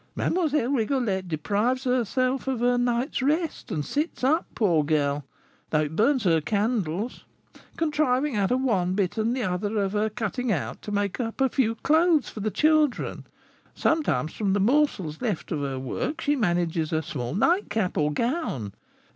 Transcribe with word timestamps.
Mlle. 0.15 0.49
Rigolette 0.49 1.27
deprives 1.27 1.83
herself 1.83 2.47
of 2.47 2.59
her 2.61 2.75
night's 2.75 3.21
rest, 3.21 3.71
and 3.71 3.85
sits 3.85 4.23
up, 4.23 4.47
poor 4.55 4.83
girl 4.83 5.23
(though 5.69 5.81
it 5.81 5.95
burns 5.95 6.23
her 6.23 6.41
candles), 6.41 7.23
contriving 7.77 8.35
out 8.35 8.49
of 8.49 8.61
one 8.63 8.95
bit 8.95 9.19
and 9.19 9.35
the 9.37 9.43
other 9.43 9.77
of 9.77 9.91
her 9.91 10.09
cutting 10.09 10.51
out, 10.51 10.81
to 10.81 10.91
make 10.91 11.19
up 11.19 11.39
a 11.39 11.49
few 11.49 11.75
clothes 11.75 12.29
for 12.29 12.39
the 12.39 12.49
children; 12.49 13.27
sometimes 13.75 14.33
from 14.33 14.53
the 14.53 14.59
morsels 14.59 15.21
left 15.21 15.51
of 15.51 15.59
her 15.61 15.77
work 15.77 16.19
she 16.19 16.35
manages 16.35 16.91
a 16.91 17.03
small 17.03 17.35
nightcap 17.35 17.95
or 17.95 18.11
gown; 18.11 18.61
and 18.63 18.73
M. 18.73 18.79